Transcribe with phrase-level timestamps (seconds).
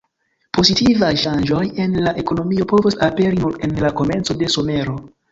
[0.57, 4.97] Pozitivaj ŝanĝoj en la ekonomio povos aperi nur en la komenco de somero.